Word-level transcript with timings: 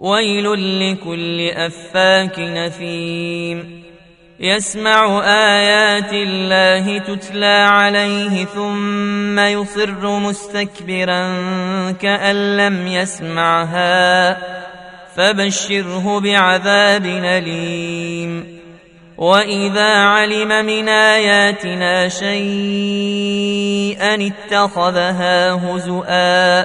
ويل 0.00 0.52
لكل 0.92 1.48
أفاك 1.48 2.38
نثيم. 2.38 3.84
يسمع 4.40 5.22
آيات 5.24 6.12
الله 6.12 6.98
تتلى 6.98 7.66
عليه 7.70 8.44
ثم 8.44 9.38
يصر 9.38 10.18
مستكبرا 10.18 11.22
كأن 11.90 12.56
لم 12.56 12.86
يسمعها. 12.86 14.38
فبشره 15.16 16.20
بعذاب 16.20 17.06
أليم. 17.06 18.54
وإذا 19.18 19.94
علم 19.94 20.66
من 20.66 20.88
آياتنا 20.88 22.08
شيئا 22.08 23.34
اتخذها 24.26 25.52
هزؤا 25.52 26.64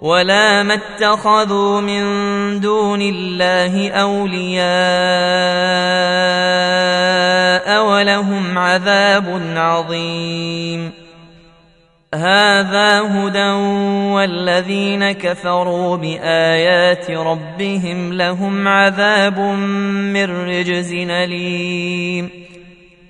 ولا 0.00 0.62
ما 0.62 0.74
اتخذوا 0.74 1.80
من 1.80 2.02
دون 2.60 3.02
الله 3.02 3.90
اولياء 3.90 4.66
ولهم 7.86 8.58
عذاب 8.58 9.42
عظيم 9.56 10.92
هذا 12.14 13.00
هدى 13.00 13.50
والذين 14.12 15.12
كفروا 15.12 15.96
بايات 15.96 17.10
ربهم 17.10 18.12
لهم 18.12 18.68
عذاب 18.68 19.38
من 19.38 20.48
رجز 20.48 20.92
اليم 20.92 22.45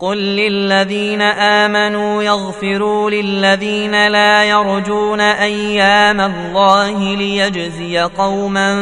قل 0.00 0.16
للذين 0.16 1.22
امنوا 1.22 2.22
يغفروا 2.22 3.10
للذين 3.10 4.08
لا 4.08 4.44
يرجون 4.44 5.20
أيام 5.20 6.20
الله 6.20 7.16
ليجزي 7.16 7.98
قوما 7.98 8.74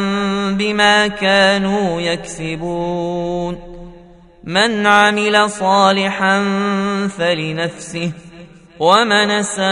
بما 0.53 1.07
كانوا 1.07 2.01
يكسبون 2.01 3.59
من 4.45 4.87
عمل 4.87 5.51
صالحا 5.51 6.45
فلنفسه 7.19 8.13
ومن 8.79 9.31
اساء 9.31 9.67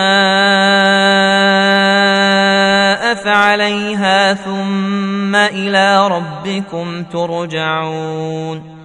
فعليها 3.15 4.35
ثم 4.35 5.35
إلى 5.35 6.09
ربكم 6.09 7.03
ترجعون 7.03 8.76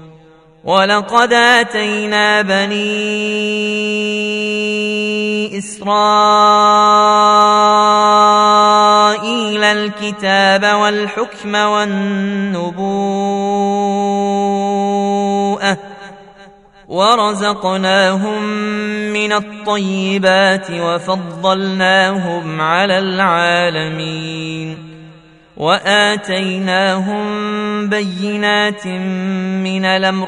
ولقد 0.64 1.34
اتينا 1.34 2.42
بني 2.42 3.02
اسرائيل 9.22 9.64
الكتاب 9.64 10.76
والحكم 10.76 11.56
والنبوءه 11.56 12.82
ورزقناهم 16.88 18.44
من 19.14 19.34
الطيبات 19.34 20.72
وفضلناهم 20.72 22.62
على 22.62 23.00
العالمين 23.00 24.78
واتيناهم 25.58 27.24
بينات 27.90 28.88
من 28.88 29.86
الامر 29.86 30.28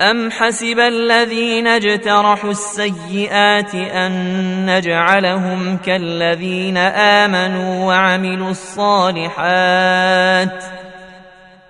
ام 0.00 0.30
حسب 0.30 0.78
الذين 0.78 1.66
اجترحوا 1.66 2.50
السيئات 2.50 3.74
ان 3.74 4.76
نجعلهم 4.76 5.76
كالذين 5.76 6.76
امنوا 6.76 7.86
وعملوا 7.86 8.50
الصالحات 8.50 9.84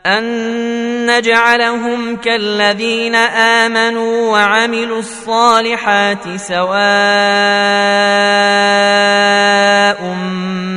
أن 0.07 1.17
نجعلهم 1.17 2.17
كالذين 2.17 3.15
آمنوا 3.15 4.31
وعملوا 4.33 4.99
الصالحات 4.99 6.37
سواء 6.37 6.81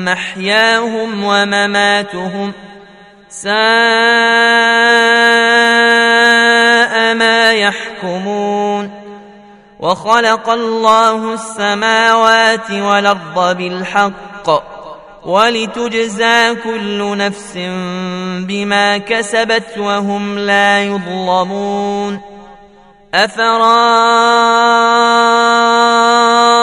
محياهم 0.05 1.23
ومماتهم 1.23 2.53
ساء 3.29 3.53
ما 7.17 7.53
يحكمون 7.53 8.91
وخلق 9.79 10.49
الله 10.49 11.33
السماوات 11.33 12.71
والأرض 12.71 13.57
بالحق 13.57 14.73
ولتجزى 15.25 16.55
كل 16.55 17.17
نفس 17.17 17.53
بما 18.47 18.97
كسبت 18.97 19.77
وهم 19.77 20.39
لا 20.39 20.83
يظلمون 20.83 22.21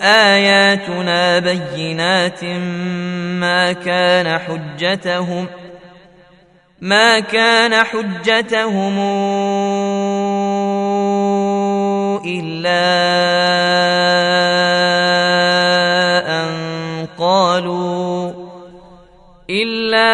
آياتنا 0.00 1.38
بينات 1.38 2.44
ما 3.40 3.72
كان 3.72 4.38
حجتهم 4.38 5.46
ما 6.80 7.20
كان 7.20 7.84
حجتهم 7.84 8.98
إلا 12.26 12.80
أن 16.40 17.06
قالوا 17.18 18.32
إلا 19.50 20.10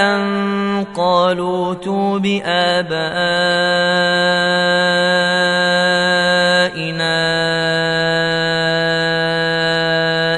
أن 0.00 0.84
قالوا 0.96 1.74
تو 1.74 2.18
بآبائنا 6.80 7.20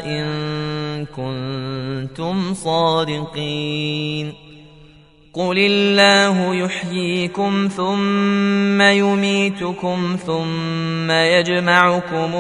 إن 0.07 1.07
كنتم 1.07 2.55
صادقين 2.55 4.33
قل 5.35 5.59
الله 5.59 6.55
يحييكم 6.55 7.69
ثم 7.77 8.83
يميتكم 8.83 10.17
ثم 10.27 11.11
يجمعكم 11.11 12.35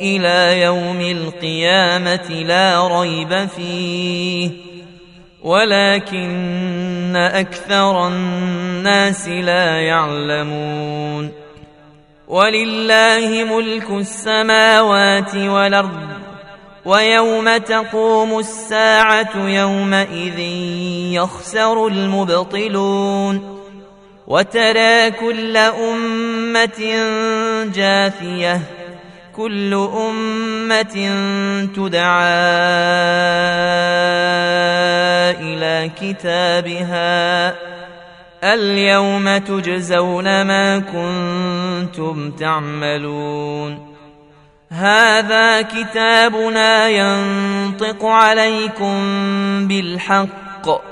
إلى 0.00 0.60
يوم 0.62 1.00
القيامه 1.00 2.42
لا 2.46 3.00
ريب 3.00 3.48
فيه 3.56 4.71
ولكن 5.42 7.16
أكثر 7.16 8.08
الناس 8.08 9.28
لا 9.28 9.80
يعلمون. 9.80 11.32
ولله 12.28 13.44
ملك 13.44 13.90
السماوات 13.90 15.34
والأرض 15.34 16.08
ويوم 16.84 17.56
تقوم 17.56 18.38
الساعة 18.38 19.36
يومئذ 19.36 20.38
يخسر 21.18 21.86
المبطلون. 21.86 23.62
وترى 24.26 25.10
كل 25.10 25.56
أمة 25.56 26.80
جاثية 27.74 28.60
كل 29.36 29.74
أمة 29.74 30.94
تدعى 31.76 32.22
إلى 35.40 35.90
كتابها. 36.00 37.54
اليوم 38.44 39.36
تجزون 39.36 40.42
ما 40.42 40.78
كنتم 40.78 42.30
تعملون. 42.30 43.92
هذا 44.70 45.62
كتابنا 45.62 46.88
ينطق 46.88 48.04
عليكم 48.04 48.98
بالحق. 49.68 50.91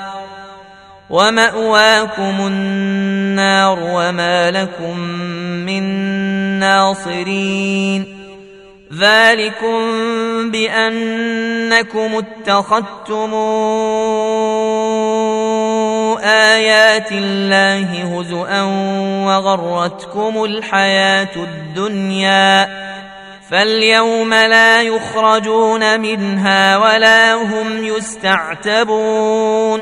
ومأواكم 1.11 2.47
النار 2.47 3.79
وما 3.81 4.51
لكم 4.51 4.99
من 5.65 5.83
ناصرين. 6.59 8.17
ذلكم 8.99 9.81
بأنكم 10.51 12.23
اتخذتم 12.23 13.33
آيات 16.23 17.11
الله 17.11 18.19
هزءا 18.19 18.61
وغرتكم 19.25 20.43
الحياة 20.43 21.35
الدنيا. 21.35 22.69
فاليوم 23.51 24.33
لا 24.33 24.81
يخرجون 24.81 25.99
منها 25.99 26.77
ولا 26.77 27.33
هم 27.33 27.83
يستعتبون. 27.83 29.81